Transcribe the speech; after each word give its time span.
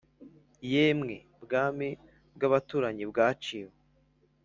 yemwe 0.71 1.15
bwami 1.43 1.89
bw'abaturanyi 2.35 3.03
bwaciwe 3.11 3.73